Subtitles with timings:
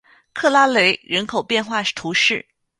[0.33, 2.43] 克拉雷人口变化图示